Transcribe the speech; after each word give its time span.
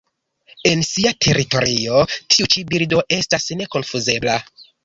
En 0.69 0.79
sia 0.91 1.11
teritorio, 1.25 2.01
tiu 2.37 2.51
ĉi 2.55 2.65
birdo 2.73 3.07
estas 3.21 3.49
nekonfuzebla. 3.63 4.41